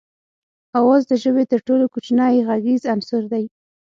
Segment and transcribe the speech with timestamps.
[0.79, 3.45] آواز د ژبې تر ټولو کوچنی غږیز عنصر دی